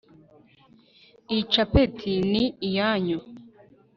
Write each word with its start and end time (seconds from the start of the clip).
iyi 1.31 1.43
capeti 1.53 2.13
ni 2.31 2.43
iyanyu 2.67 3.19